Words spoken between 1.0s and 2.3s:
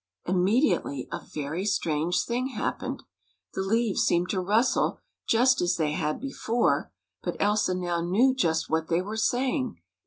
a very strange